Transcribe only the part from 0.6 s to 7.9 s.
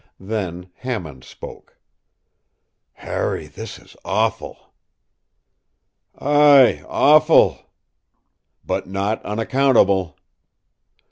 Hammond spoke. “Harry, this is awful.” “Ay, awful.”